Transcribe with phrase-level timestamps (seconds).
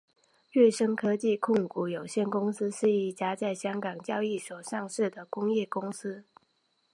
[0.49, 6.23] 瑞声科技控股有限公司是一家在香港交易所上市的工业公司。